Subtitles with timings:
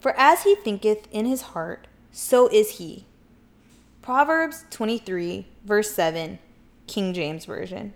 [0.00, 3.04] For as he thinketh in his heart, so is he.
[4.00, 6.38] Proverbs 23, verse 7,
[6.86, 7.92] King James Version.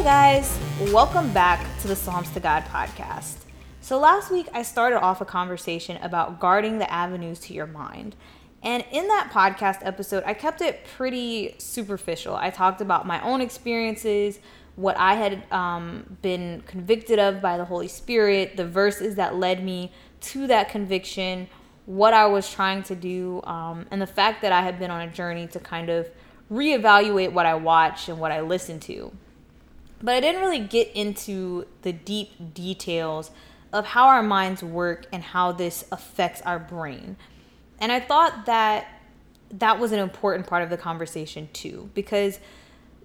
[0.00, 0.06] Hey
[0.40, 0.58] guys,
[0.92, 3.34] welcome back to the Psalms to God podcast.
[3.82, 8.16] So, last week I started off a conversation about guarding the avenues to your mind.
[8.62, 12.34] And in that podcast episode, I kept it pretty superficial.
[12.34, 14.38] I talked about my own experiences,
[14.74, 19.62] what I had um, been convicted of by the Holy Spirit, the verses that led
[19.62, 21.46] me to that conviction,
[21.84, 25.02] what I was trying to do, um, and the fact that I had been on
[25.02, 26.08] a journey to kind of
[26.50, 29.12] reevaluate what I watch and what I listen to.
[30.02, 33.30] But I didn't really get into the deep details
[33.72, 37.16] of how our minds work and how this affects our brain.
[37.78, 38.86] And I thought that
[39.52, 42.40] that was an important part of the conversation too, because,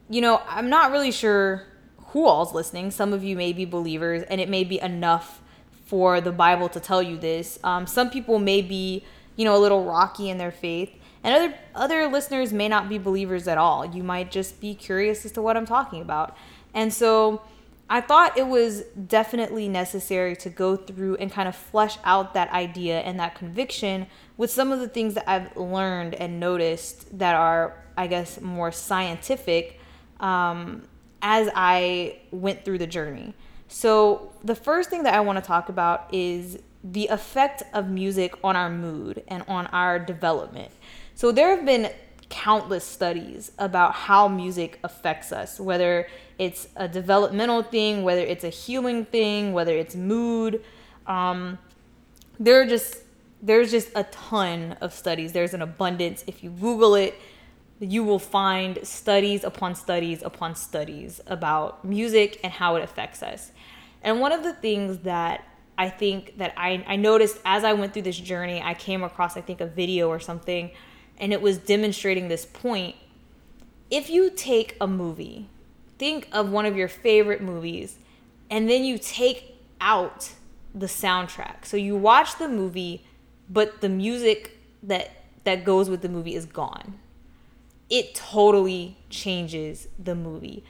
[0.09, 1.66] you know, I'm not really sure
[2.07, 2.91] who all's listening.
[2.91, 5.41] Some of you may be believers, and it may be enough
[5.85, 7.59] for the Bible to tell you this.
[7.63, 9.03] Um, some people may be,
[9.35, 10.91] you know, a little rocky in their faith,
[11.23, 13.85] and other other listeners may not be believers at all.
[13.85, 16.38] You might just be curious as to what I'm talking about.
[16.76, 17.42] And so
[17.90, 22.52] I thought it was definitely necessary to go through and kind of flesh out that
[22.52, 27.35] idea and that conviction with some of the things that I've learned and noticed that
[27.35, 29.80] are, I guess, more scientific
[30.19, 30.84] um,
[31.22, 33.34] as I went through the journey.
[33.68, 38.35] So, the first thing that I want to talk about is the effect of music
[38.44, 40.72] on our mood and on our development.
[41.16, 41.91] So, there have been
[42.30, 48.50] countless studies about how music affects us, whether it's a developmental thing, whether it's a
[48.50, 50.63] healing thing, whether it's mood.
[51.07, 51.57] Um,
[52.40, 53.00] there are just
[53.41, 55.34] there's just a ton of studies.
[55.34, 56.23] There's an abundance.
[56.25, 57.16] If you Google it,
[57.79, 63.52] you will find studies upon studies upon studies about music and how it affects us.
[64.02, 65.44] And one of the things that
[65.78, 69.35] I think that I, I noticed as I went through this journey, I came across,
[69.35, 70.72] I think, a video or something,
[71.17, 72.96] and it was demonstrating this point.
[73.91, 75.50] If you take a movie
[75.97, 77.97] think of one of your favorite movies
[78.50, 80.31] and then you take out
[80.73, 81.66] the soundtrack.
[81.66, 83.06] So you watch the movie,
[83.50, 85.11] but the music that
[85.45, 87.00] that goes with the movie is gone.
[87.89, 90.63] It totally changes the movie.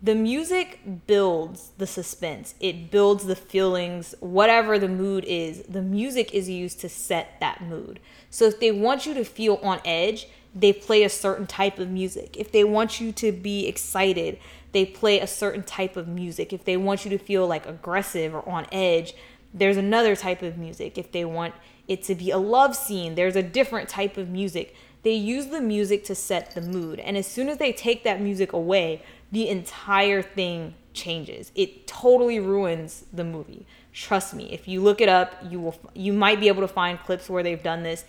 [0.00, 2.54] The music builds the suspense.
[2.60, 5.62] It builds the feelings, whatever the mood is.
[5.62, 7.98] The music is used to set that mood.
[8.30, 11.90] So if they want you to feel on edge, they play a certain type of
[11.90, 12.36] music.
[12.36, 14.38] If they want you to be excited,
[14.72, 16.52] they play a certain type of music.
[16.52, 19.14] If they want you to feel like aggressive or on edge,
[19.52, 20.98] there's another type of music.
[20.98, 21.54] If they want
[21.86, 24.74] it to be a love scene, there's a different type of music.
[25.02, 26.98] They use the music to set the mood.
[27.00, 29.02] And as soon as they take that music away,
[29.32, 31.52] the entire thing changes.
[31.54, 33.66] It totally ruins the movie.
[33.92, 34.52] Trust me.
[34.52, 37.42] If you look it up, you will you might be able to find clips where
[37.42, 38.04] they've done this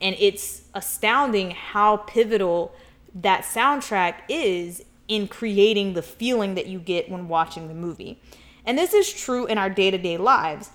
[0.00, 2.74] and it's astounding how pivotal
[3.14, 8.20] that soundtrack is in creating the feeling that you get when watching the movie.
[8.64, 10.70] And this is true in our day to day lives.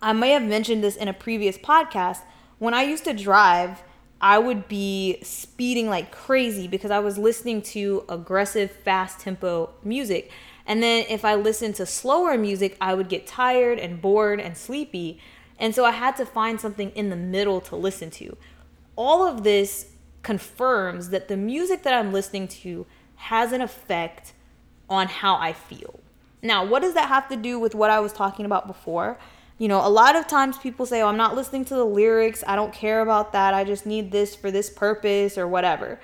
[0.00, 2.20] I may have mentioned this in a previous podcast.
[2.58, 3.82] When I used to drive,
[4.20, 10.30] I would be speeding like crazy because I was listening to aggressive, fast tempo music.
[10.66, 14.56] And then if I listened to slower music, I would get tired and bored and
[14.56, 15.20] sleepy.
[15.58, 18.36] And so I had to find something in the middle to listen to.
[18.96, 19.92] All of this
[20.22, 24.32] confirms that the music that I'm listening to has an effect
[24.88, 26.00] on how I feel.
[26.42, 29.18] Now, what does that have to do with what I was talking about before?
[29.58, 32.44] You know, a lot of times people say, Oh, I'm not listening to the lyrics.
[32.46, 33.54] I don't care about that.
[33.54, 35.98] I just need this for this purpose or whatever.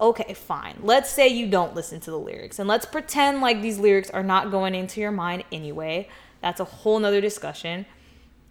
[0.00, 0.78] Okay, fine.
[0.82, 4.22] Let's say you don't listen to the lyrics and let's pretend like these lyrics are
[4.22, 6.08] not going into your mind anyway.
[6.40, 7.86] That's a whole nother discussion.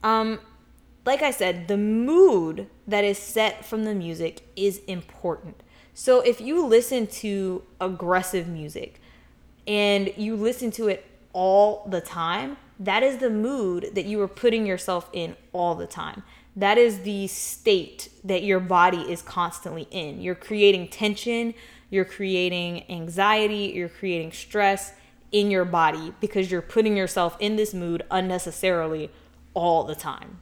[0.03, 0.39] Um,
[1.05, 5.61] like I said, the mood that is set from the music is important.
[5.99, 9.01] So if you listen to aggressive music
[9.67, 14.29] and you listen to it all the time, that is the mood that you are
[14.29, 16.23] putting yourself in all the time.
[16.55, 20.21] That is the state that your body is constantly in.
[20.21, 21.53] You're creating tension,
[21.89, 24.93] you're creating anxiety, you're creating stress
[25.33, 29.11] in your body because you're putting yourself in this mood unnecessarily
[29.53, 30.39] all the time.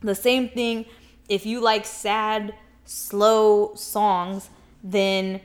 [0.00, 0.86] The same thing
[1.28, 2.52] if you like sad,
[2.84, 4.50] slow songs,
[4.82, 5.40] then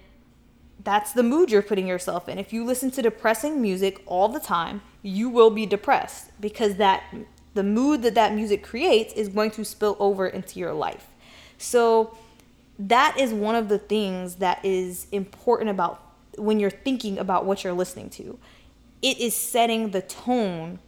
[0.83, 2.37] that's the mood you're putting yourself in.
[2.37, 7.03] If you listen to depressing music all the time, you will be depressed because that
[7.53, 11.07] the mood that that music creates is going to spill over into your life.
[11.57, 12.17] So
[12.79, 16.01] that is one of the things that is important about
[16.37, 18.39] when you're thinking about what you're listening to.
[19.01, 20.79] It is setting the tone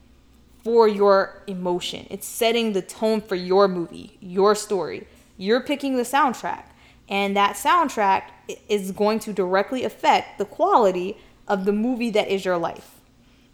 [0.64, 2.08] for your emotion.
[2.10, 5.08] It's setting the tone for your movie, your story.
[5.38, 6.64] You're picking the soundtrack,
[7.10, 8.24] and that soundtrack
[8.68, 11.18] is going to directly affect the quality
[11.48, 13.02] of the movie that is your life.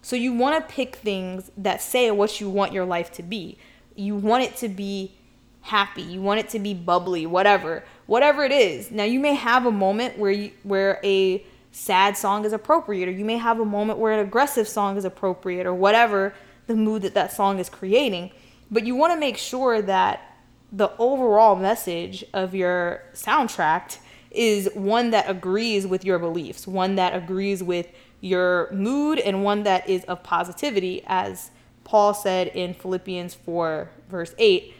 [0.01, 3.57] So you want to pick things that say what you want your life to be.
[3.95, 5.13] You want it to be
[5.61, 7.83] happy, you want it to be bubbly, whatever.
[8.07, 8.91] Whatever it is.
[8.91, 13.11] Now you may have a moment where you, where a sad song is appropriate or
[13.11, 16.33] you may have a moment where an aggressive song is appropriate or whatever
[16.67, 18.31] the mood that that song is creating.
[18.69, 20.30] But you want to make sure that
[20.71, 23.97] the overall message of your soundtrack
[24.29, 27.87] is one that agrees with your beliefs, one that agrees with
[28.21, 31.51] your mood, and one that is of positivity, as
[31.83, 34.75] Paul said in Philippians 4, verse 8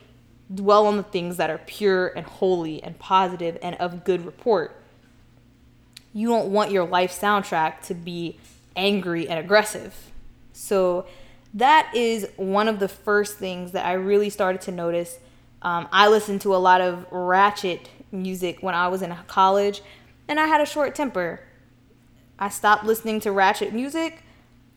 [0.54, 4.76] dwell on the things that are pure and holy and positive and of good report.
[6.14, 8.38] You don't want your life soundtrack to be
[8.76, 10.12] angry and aggressive.
[10.54, 11.06] So,
[11.54, 15.20] that is one of the first things that I really started to notice.
[15.62, 19.82] Um, I listened to a lot of ratchet music when I was in college,
[20.28, 21.42] and I had a short temper.
[22.40, 24.24] I stopped listening to ratchet music.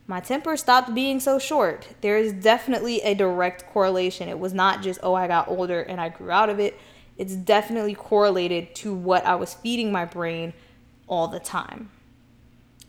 [0.06, 1.88] My temper stopped being so short.
[2.02, 4.28] There is definitely a direct correlation.
[4.28, 6.78] It was not just, oh, I got older and I grew out of it.
[7.16, 10.52] It's definitely correlated to what I was feeding my brain
[11.06, 11.90] all the time.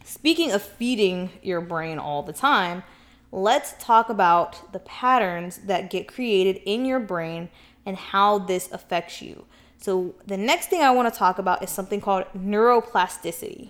[0.03, 2.83] Speaking of feeding your brain all the time,
[3.31, 7.49] let's talk about the patterns that get created in your brain
[7.85, 9.45] and how this affects you.
[9.77, 13.69] So, the next thing I want to talk about is something called neuroplasticity.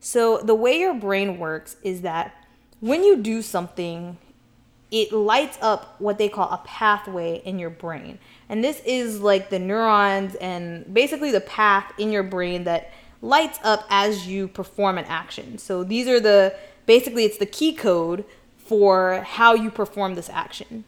[0.00, 2.34] So, the way your brain works is that
[2.80, 4.18] when you do something,
[4.90, 8.18] it lights up what they call a pathway in your brain.
[8.48, 13.58] And this is like the neurons and basically the path in your brain that lights
[13.64, 15.58] up as you perform an action.
[15.58, 16.54] So, these are the
[16.86, 18.24] basically, it's the key code
[18.56, 20.84] for how you perform this action.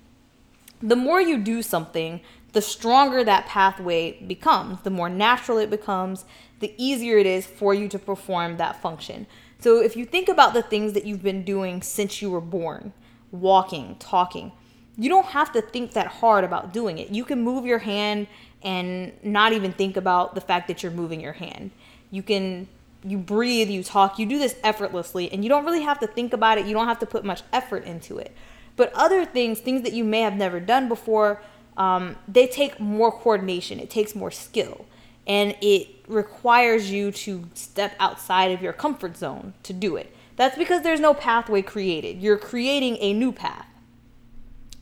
[0.80, 2.20] The more you do something,
[2.52, 6.24] the stronger that pathway becomes, the more natural it becomes,
[6.60, 9.26] the easier it is for you to perform that function.
[9.58, 12.92] So if you think about the things that you've been doing since you were born,
[13.30, 14.52] walking, talking,
[14.96, 17.10] you don't have to think that hard about doing it.
[17.10, 18.26] You can move your hand
[18.62, 21.70] and not even think about the fact that you're moving your hand.
[22.10, 22.68] You can
[23.04, 26.32] you breathe, you talk, you do this effortlessly, and you don't really have to think
[26.32, 26.66] about it.
[26.66, 28.34] You don't have to put much effort into it.
[28.76, 31.40] But other things, things that you may have never done before,
[31.78, 34.84] um, they take more coordination, it takes more skill,
[35.26, 40.14] and it requires you to step outside of your comfort zone to do it.
[40.36, 42.20] That's because there's no pathway created.
[42.20, 43.66] You're creating a new path.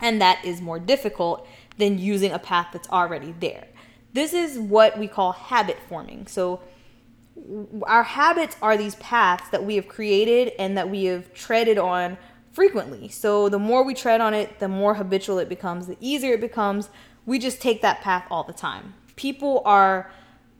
[0.00, 1.46] And that is more difficult
[1.78, 3.66] than using a path that's already there.
[4.12, 6.26] This is what we call habit forming.
[6.26, 6.60] So,
[7.82, 12.16] our habits are these paths that we have created and that we have treaded on
[12.56, 13.06] frequently.
[13.10, 16.40] So the more we tread on it, the more habitual it becomes, the easier it
[16.40, 16.88] becomes.
[17.26, 18.94] We just take that path all the time.
[19.14, 20.10] People are,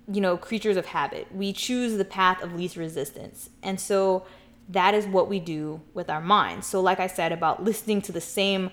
[0.06, 1.26] you know, creatures of habit.
[1.34, 3.48] We choose the path of least resistance.
[3.62, 4.26] And so
[4.68, 6.66] that is what we do with our minds.
[6.66, 8.72] So like I said about listening to the same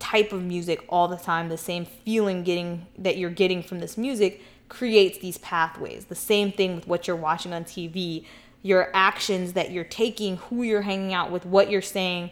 [0.00, 3.96] type of music all the time, the same feeling getting that you're getting from this
[3.96, 6.06] music, creates these pathways.
[6.06, 8.24] The same thing with what you're watching on TV,
[8.62, 12.30] your actions that you're taking, who you're hanging out with, what you're saying.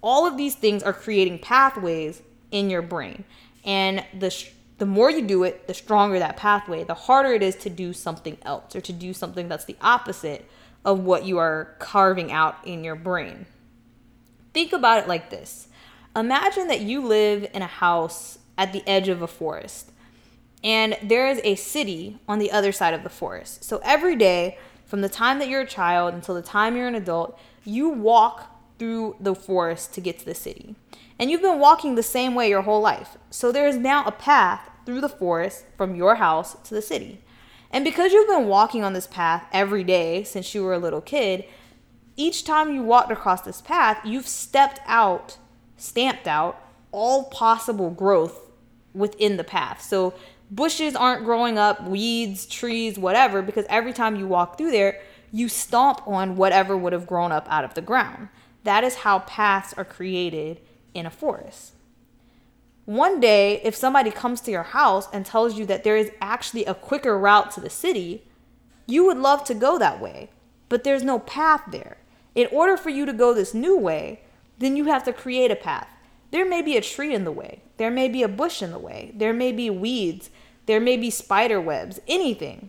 [0.00, 3.24] All of these things are creating pathways in your brain.
[3.64, 4.34] And the
[4.78, 7.92] the more you do it, the stronger that pathway, the harder it is to do
[7.92, 10.48] something else or to do something that's the opposite
[10.84, 13.46] of what you are carving out in your brain.
[14.54, 15.66] Think about it like this.
[16.14, 19.90] Imagine that you live in a house at the edge of a forest
[20.62, 23.64] and there is a city on the other side of the forest.
[23.64, 26.94] So every day, from the time that you're a child until the time you're an
[26.94, 30.76] adult, you walk through the forest to get to the city.
[31.18, 33.16] And you've been walking the same way your whole life.
[33.30, 37.20] So there is now a path through the forest from your house to the city.
[37.70, 41.00] And because you've been walking on this path every day since you were a little
[41.00, 41.44] kid,
[42.16, 45.36] each time you walked across this path, you've stepped out,
[45.76, 48.50] stamped out all possible growth
[48.94, 49.82] within the path.
[49.82, 50.14] So
[50.50, 55.48] bushes aren't growing up, weeds, trees, whatever, because every time you walk through there, you
[55.48, 58.28] stomp on whatever would have grown up out of the ground.
[58.68, 60.60] That is how paths are created
[60.92, 61.72] in a forest.
[62.84, 66.66] One day, if somebody comes to your house and tells you that there is actually
[66.66, 68.26] a quicker route to the city,
[68.86, 70.28] you would love to go that way,
[70.68, 71.96] but there's no path there.
[72.34, 74.20] In order for you to go this new way,
[74.58, 75.88] then you have to create a path.
[76.30, 78.78] There may be a tree in the way, there may be a bush in the
[78.78, 80.28] way, there may be weeds,
[80.66, 82.68] there may be spider webs, anything.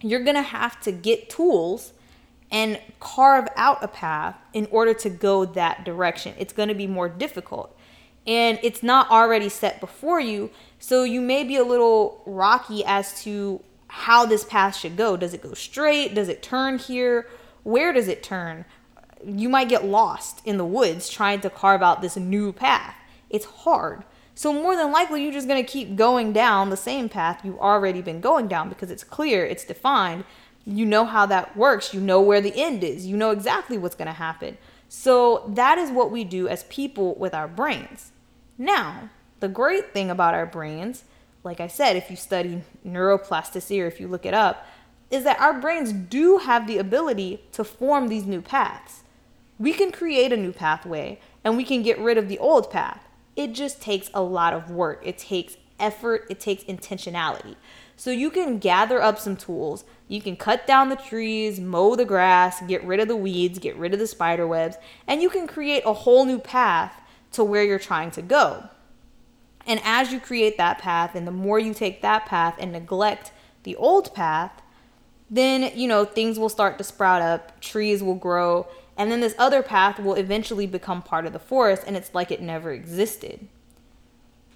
[0.00, 1.92] You're gonna have to get tools
[2.52, 6.34] and carve out a path in order to go that direction.
[6.38, 7.76] It's gonna be more difficult
[8.26, 10.50] and it's not already set before you.
[10.78, 15.16] So you may be a little rocky as to how this path should go.
[15.16, 16.14] Does it go straight?
[16.14, 17.28] Does it turn here?
[17.62, 18.64] Where does it turn?
[19.24, 22.94] You might get lost in the woods trying to carve out this new path.
[23.28, 24.04] It's hard.
[24.34, 27.58] So, more than likely, you're just going to keep going down the same path you've
[27.58, 30.24] already been going down because it's clear, it's defined.
[30.64, 31.92] You know how that works.
[31.92, 33.06] You know where the end is.
[33.06, 34.58] You know exactly what's going to happen.
[34.88, 38.12] So, that is what we do as people with our brains.
[38.58, 39.08] Now,
[39.40, 41.04] the great thing about our brains,
[41.42, 44.66] like I said, if you study neuroplasticity or if you look it up,
[45.10, 49.02] is that our brains do have the ability to form these new paths.
[49.58, 53.02] We can create a new pathway and we can get rid of the old path.
[53.34, 55.02] It just takes a lot of work.
[55.04, 57.56] It takes effort, it takes intentionality.
[58.02, 59.84] So you can gather up some tools.
[60.08, 63.76] You can cut down the trees, mow the grass, get rid of the weeds, get
[63.76, 67.62] rid of the spider webs, and you can create a whole new path to where
[67.62, 68.64] you're trying to go.
[69.68, 73.30] And as you create that path, and the more you take that path and neglect
[73.62, 74.62] the old path,
[75.30, 78.66] then, you know, things will start to sprout up, trees will grow,
[78.96, 82.32] and then this other path will eventually become part of the forest, and it's like
[82.32, 83.46] it never existed.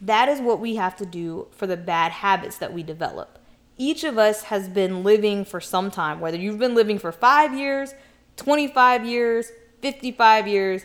[0.01, 3.36] That is what we have to do for the bad habits that we develop.
[3.79, 7.55] Each of us has been living for some time, whether you've been living for five
[7.55, 7.95] years,
[8.37, 9.51] 25 years,
[9.83, 10.83] 55 years,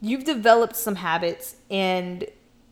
[0.00, 2.24] you've developed some habits and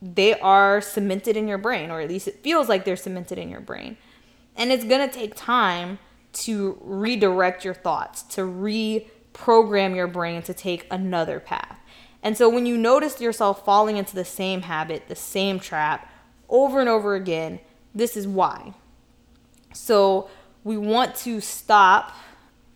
[0.02, 3.50] they are cemented in your brain, or at least it feels like they're cemented in
[3.50, 3.97] your brain.
[4.57, 5.99] And it's to take time
[6.33, 11.78] to redirect your thoughts, to reprogram your brain to take another path.
[12.23, 16.12] And so when you notice yourself falling into the same habit, the same trap
[16.49, 17.61] over and over again,
[17.95, 18.75] this is why.
[19.73, 20.29] So
[20.65, 22.15] we want to stop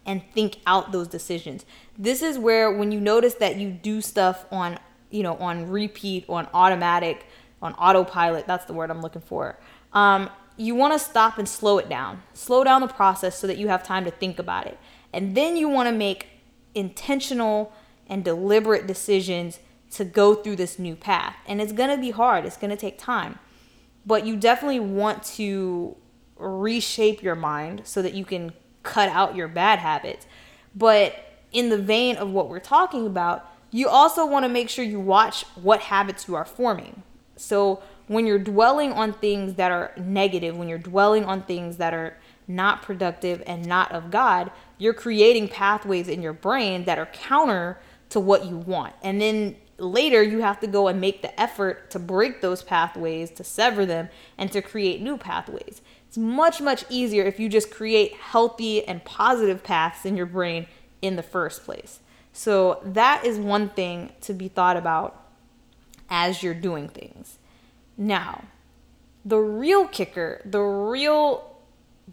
[0.06, 1.64] and think out those decisions.
[1.98, 4.78] This is where when you notice that you do stuff on,
[5.10, 7.26] you know, on repeat, on automatic,
[7.62, 9.58] on autopilot, that's the word I'm looking for.
[9.92, 12.22] Um, you want to stop and slow it down.
[12.32, 14.78] Slow down the process so that you have time to think about it.
[15.12, 16.28] And then you want to make
[16.74, 17.72] intentional
[18.08, 19.60] and deliberate decisions
[19.92, 21.36] to go through this new path.
[21.46, 23.38] And it's going to be hard, it's going to take time.
[24.06, 25.96] But you definitely want to
[26.36, 30.26] reshape your mind so that you can cut out your bad habits.
[30.74, 31.14] But
[31.52, 35.00] in the vein of what we're talking about, you also want to make sure you
[35.00, 37.02] watch what habits you are forming.
[37.36, 41.94] So when you're dwelling on things that are negative, when you're dwelling on things that
[41.94, 47.06] are not productive and not of God, you're creating pathways in your brain that are
[47.06, 47.78] counter
[48.10, 48.94] to what you want.
[49.02, 53.30] And then later you have to go and make the effort to break those pathways,
[53.32, 55.82] to sever them, and to create new pathways.
[56.08, 60.66] It's much, much easier if you just create healthy and positive paths in your brain
[61.02, 62.00] in the first place.
[62.32, 65.24] So, that is one thing to be thought about
[66.10, 67.38] as you're doing things.
[67.96, 68.44] Now,
[69.24, 71.54] the real kicker, the real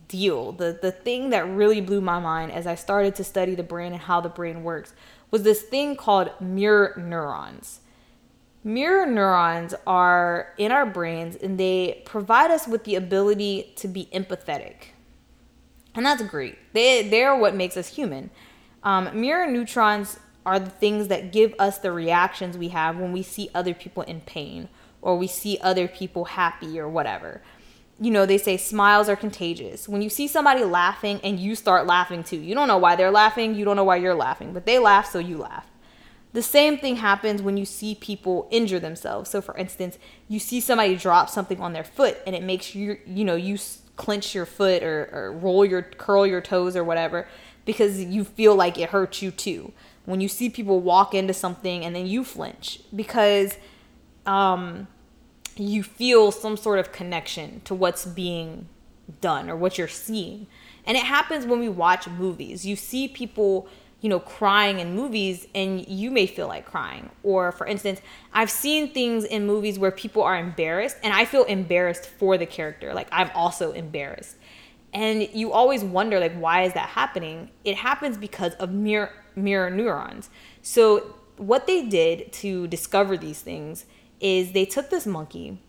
[0.07, 3.63] deal, the, the thing that really blew my mind as I started to study the
[3.63, 4.93] brain and how the brain works
[5.31, 7.79] was this thing called mirror neurons.
[8.63, 14.07] Mirror neurons are in our brains and they provide us with the ability to be
[14.13, 14.89] empathetic.
[15.95, 16.57] And that's great.
[16.73, 18.29] They, they're what makes us human.
[18.83, 23.23] Um, mirror neurons are the things that give us the reactions we have when we
[23.23, 24.69] see other people in pain
[25.01, 27.41] or we see other people happy or whatever.
[28.01, 29.88] You know, they say smiles are contagious.
[29.88, 33.12] When you see somebody laughing and you start laughing too, you don't know why they're
[33.12, 35.67] laughing, you don't know why you're laughing, but they laugh, so you laugh.
[36.34, 39.29] The same thing happens when you see people injure themselves.
[39.29, 42.98] So, for instance, you see somebody drop something on their foot and it makes you,
[43.05, 43.58] you know, you
[43.98, 47.27] clench your foot or, or roll your, curl your toes or whatever
[47.65, 49.74] because you feel like it hurts you too.
[50.05, 53.58] When you see people walk into something and then you flinch because
[54.25, 54.88] um,
[55.69, 58.67] you feel some sort of connection to what's being
[59.19, 60.47] done or what you're seeing.
[60.85, 62.65] And it happens when we watch movies.
[62.65, 63.67] You see people
[64.01, 67.09] you know, crying in movies and you may feel like crying.
[67.21, 68.01] Or for instance,
[68.33, 72.47] I've seen things in movies where people are embarrassed and I feel embarrassed for the
[72.47, 72.95] character.
[72.95, 74.37] Like I'm also embarrassed.
[74.91, 77.51] And you always wonder like why is that happening?
[77.63, 80.31] It happens because of mirror mirror neurons.
[80.63, 83.85] So what they did to discover these things
[84.21, 85.59] is they took this monkey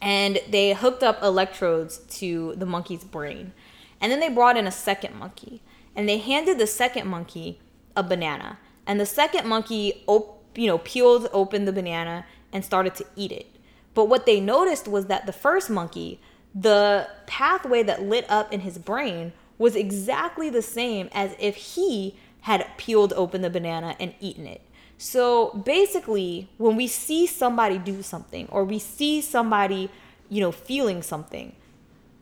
[0.00, 3.52] and they hooked up electrodes to the monkey's brain.
[4.00, 5.62] And then they brought in a second monkey
[5.94, 7.58] and they handed the second monkey
[7.96, 8.58] a banana.
[8.86, 13.32] And the second monkey, op- you know, peeled open the banana and started to eat
[13.32, 13.46] it.
[13.94, 16.20] But what they noticed was that the first monkey,
[16.54, 22.18] the pathway that lit up in his brain was exactly the same as if he
[22.42, 24.60] had peeled open the banana and eaten it.
[24.98, 29.90] So basically, when we see somebody do something or we see somebody,
[30.28, 31.54] you know, feeling something,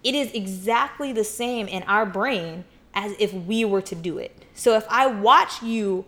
[0.02, 4.44] it is exactly the same in our brain as if we were to do it.
[4.54, 6.04] So if I watch you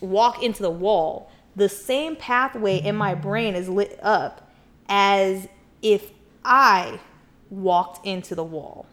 [0.00, 4.50] walk into the wall, the same pathway in my brain is lit up
[4.88, 5.48] as
[5.82, 6.10] if
[6.44, 7.00] I
[7.50, 8.86] walked into the wall.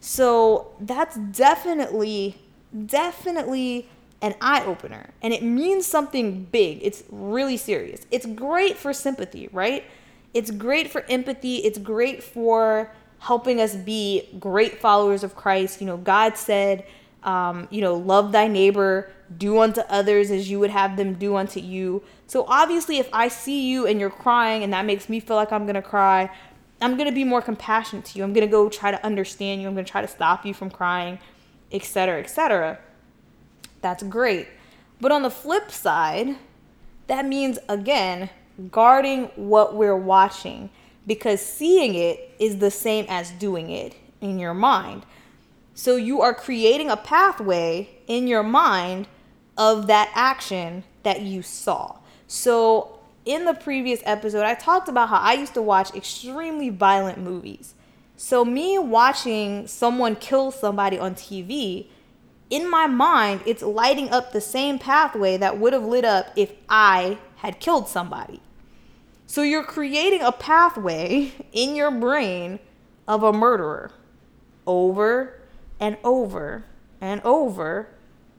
[0.00, 2.38] So that's definitely,
[2.86, 3.88] definitely
[4.20, 5.10] an eye opener.
[5.22, 6.80] And it means something big.
[6.82, 8.06] It's really serious.
[8.10, 9.84] It's great for sympathy, right?
[10.34, 11.56] It's great for empathy.
[11.58, 15.80] It's great for helping us be great followers of Christ.
[15.80, 16.84] You know, God said,
[17.22, 21.36] um, you know, love thy neighbor, do unto others as you would have them do
[21.36, 22.02] unto you.
[22.26, 25.52] So obviously, if I see you and you're crying and that makes me feel like
[25.52, 26.30] I'm gonna cry,
[26.80, 28.24] I'm gonna be more compassionate to you.
[28.24, 29.68] I'm gonna go try to understand you.
[29.68, 31.18] I'm gonna try to stop you from crying,
[31.72, 32.78] etc., etc.
[33.80, 34.48] That's great.
[35.00, 36.36] But on the flip side,
[37.06, 38.30] that means again
[38.70, 40.70] guarding what we're watching
[41.06, 45.06] because seeing it is the same as doing it in your mind.
[45.74, 49.06] So you are creating a pathway in your mind
[49.56, 51.98] of that action that you saw.
[52.26, 57.18] So in the previous episode, I talked about how I used to watch extremely violent
[57.18, 57.74] movies.
[58.16, 61.86] So me watching someone kill somebody on TV,
[62.50, 66.52] in my mind, it's lighting up the same pathway that would have lit up if
[66.68, 68.40] I had killed somebody.
[69.26, 72.58] So you're creating a pathway in your brain
[73.06, 73.92] of a murderer
[74.66, 75.40] over
[75.80, 76.64] and over
[77.00, 77.88] and over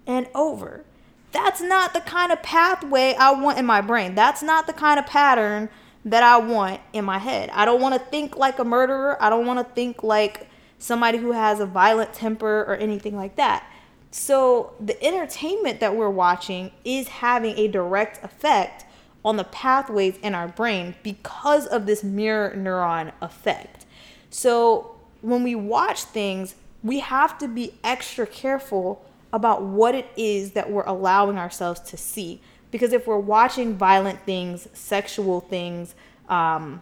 [0.05, 0.83] and over.
[1.31, 4.15] That's not the kind of pathway I want in my brain.
[4.15, 5.69] That's not the kind of pattern
[6.05, 7.49] that I want in my head.
[7.51, 9.21] I don't want to think like a murderer.
[9.21, 10.47] I don't want to think like
[10.79, 13.63] somebody who has a violent temper or anything like that.
[14.11, 18.85] So the entertainment that we're watching is having a direct effect
[19.23, 23.85] on the pathways in our brain because of this mirror neuron effect.
[24.29, 30.51] So when we watch things, we have to be extra careful about what it is
[30.51, 32.41] that we're allowing ourselves to see.
[32.71, 35.93] Because if we're watching violent things, sexual things,
[36.29, 36.81] um,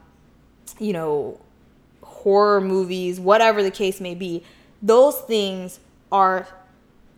[0.79, 1.39] you know,
[2.03, 4.43] horror movies, whatever the case may be,
[4.81, 5.79] those things
[6.11, 6.47] are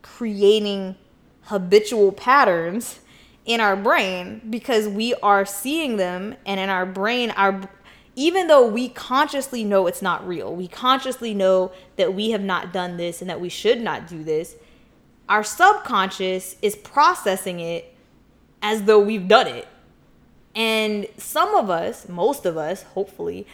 [0.01, 0.95] creating
[1.43, 2.99] habitual patterns
[3.45, 7.61] in our brain because we are seeing them and in our brain our
[8.15, 12.71] even though we consciously know it's not real we consciously know that we have not
[12.71, 14.55] done this and that we should not do this
[15.29, 17.95] our subconscious is processing it
[18.63, 19.67] as though we've done it.
[20.55, 23.45] And some of us most of us hopefully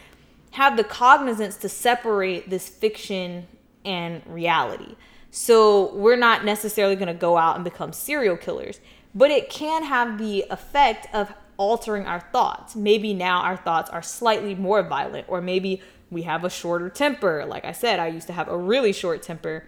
[0.52, 3.48] have the cognizance to separate this fiction
[3.84, 4.96] and reality
[5.36, 8.80] so we're not necessarily going to go out and become serial killers
[9.16, 12.76] but it can have the effect of altering our thoughts.
[12.76, 17.46] Maybe now our thoughts are slightly more violent, or maybe we have a shorter temper.
[17.48, 19.66] Like I said, I used to have a really short temper.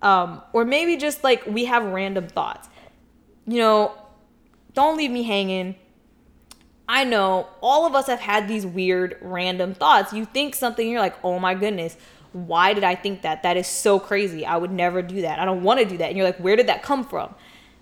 [0.00, 2.68] Um, or maybe just like we have random thoughts.
[3.46, 3.94] You know,
[4.72, 5.76] don't leave me hanging.
[6.88, 10.12] I know all of us have had these weird random thoughts.
[10.14, 11.96] You think something, you're like, oh my goodness,
[12.46, 13.42] why did I think that?
[13.42, 14.46] That is so crazy.
[14.46, 15.38] I would never do that.
[15.38, 16.08] I don't want to do that.
[16.08, 17.34] And you're like, where did that come from?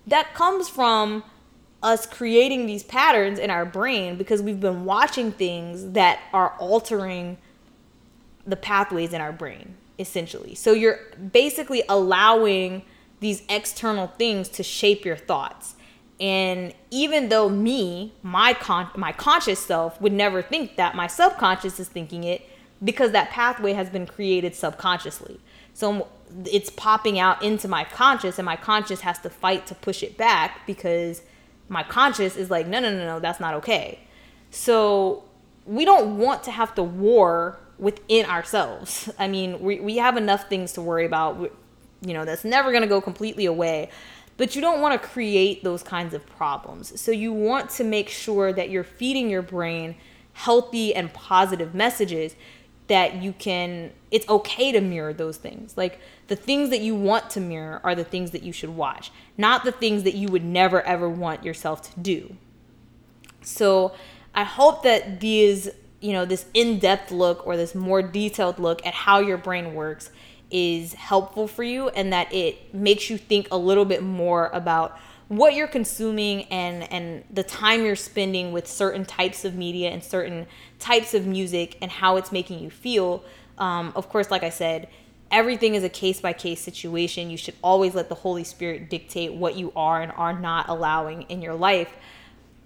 [0.07, 1.23] that comes from
[1.83, 7.37] us creating these patterns in our brain because we've been watching things that are altering
[8.47, 10.99] the pathways in our brain essentially so you're
[11.31, 12.83] basically allowing
[13.19, 15.75] these external things to shape your thoughts
[16.19, 21.79] and even though me my con my conscious self would never think that my subconscious
[21.79, 22.41] is thinking it
[22.83, 25.39] because that pathway has been created subconsciously.
[25.73, 26.07] So
[26.45, 30.17] it's popping out into my conscious and my conscious has to fight to push it
[30.17, 31.21] back because
[31.69, 33.99] my conscious is like no no no no that's not okay.
[34.51, 35.23] So
[35.65, 39.09] we don't want to have to war within ourselves.
[39.19, 41.51] I mean we, we have enough things to worry about.
[42.01, 43.89] You know that's never going to go completely away.
[44.37, 47.01] But you don't want to create those kinds of problems.
[47.01, 49.95] So you want to make sure that you're feeding your brain
[50.37, 52.35] healthy and positive messages
[52.87, 55.75] that you can it's okay to mirror those things.
[55.75, 59.11] Like the things that you want to mirror are the things that you should watch,
[59.37, 62.35] not the things that you would never ever want yourself to do.
[63.41, 63.93] So
[64.33, 65.69] I hope that these,
[65.99, 70.09] you know, this in-depth look or this more detailed look at how your brain works
[70.49, 74.97] is helpful for you and that it makes you think a little bit more about
[75.27, 80.01] what you're consuming and and the time you're spending with certain types of media and
[80.03, 80.47] certain
[80.79, 83.23] types of music and how it's making you feel
[83.57, 84.87] um, of course like i said
[85.31, 89.33] everything is a case by case situation you should always let the holy spirit dictate
[89.33, 91.95] what you are and are not allowing in your life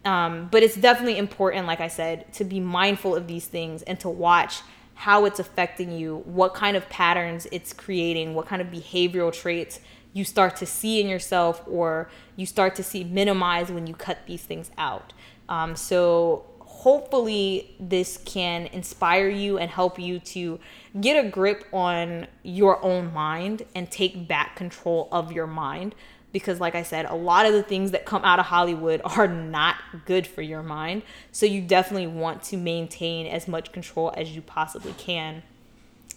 [0.04, 4.00] um, but it's definitely important like i said to be mindful of these things and
[4.00, 4.62] to watch
[5.02, 9.80] how it's affecting you, what kind of patterns it's creating, what kind of behavioral traits
[10.14, 14.20] you start to see in yourself or you start to see minimize when you cut
[14.28, 15.12] these things out.
[15.50, 16.46] Um, so,
[16.82, 20.60] hopefully, this can inspire you and help you to
[21.00, 25.94] get a grip on your own mind and take back control of your mind
[26.32, 29.28] because like I said, a lot of the things that come out of Hollywood are
[29.28, 31.04] not good for your mind.
[31.32, 35.44] So you definitely want to maintain as much control as you possibly can.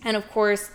[0.03, 0.70] And of course,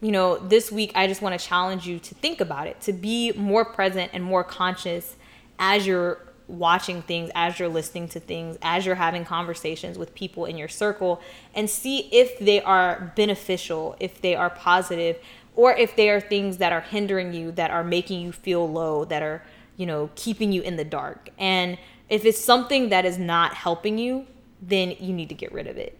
[0.00, 2.92] you know, this week I just want to challenge you to think about it, to
[2.92, 5.14] be more present and more conscious
[5.60, 10.46] as you're watching things, as you're listening to things, as you're having conversations with people
[10.46, 11.20] in your circle,
[11.54, 15.18] and see if they are beneficial, if they are positive,
[15.54, 19.04] or if they are things that are hindering you that are making you feel low
[19.04, 19.42] that are
[19.76, 21.30] you know keeping you in the dark.
[21.38, 24.26] And if it's something that is not helping you
[24.60, 25.96] then you need to get rid of it.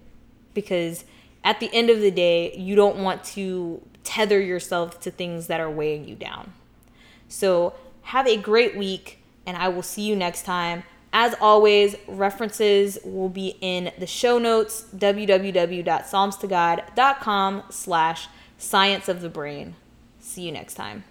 [0.54, 1.04] Because
[1.44, 5.60] at the end of the day you don't want to tether yourself to things that
[5.60, 6.52] are weighing you down.
[7.28, 9.17] So have a great week
[9.48, 14.38] and i will see you next time as always, references will be in the show
[14.38, 19.74] notes, www.psalmstogod.com slash Science of the Brain.
[20.20, 21.02] See you next time.